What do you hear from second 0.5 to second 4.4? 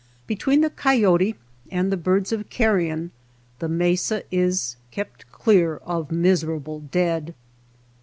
the coyote and the birds of carrion the mesa